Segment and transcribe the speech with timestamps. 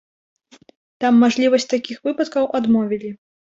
[1.05, 3.17] Там мажлівасць такіх выпадкаў адмовілі.